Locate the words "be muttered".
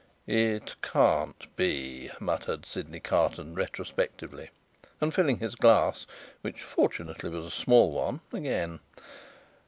1.55-2.65